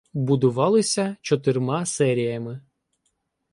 Будувалися 0.13 1.15
чотирма 1.21 1.85
серіями. 1.85 2.61